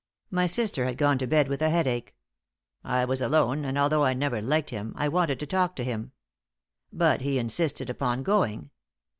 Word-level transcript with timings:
My 0.31 0.47
sister 0.47 0.85
had 0.85 0.97
gone 0.97 1.19
to 1.19 1.27
bed 1.27 1.47
with 1.47 1.61
a 1.61 1.69
headache. 1.69 2.15
I 2.83 3.05
was 3.05 3.21
alone, 3.21 3.63
and, 3.63 3.77
although 3.77 4.03
I 4.03 4.15
never 4.15 4.41
liked 4.41 4.71
him, 4.71 4.95
I 4.97 5.07
wanted 5.07 5.39
to 5.41 5.45
talk 5.45 5.75
to 5.75 5.83
him. 5.83 6.11
But 6.91 7.21
he 7.21 7.37
insisted 7.37 7.87
upon 7.87 8.23
going. 8.23 8.71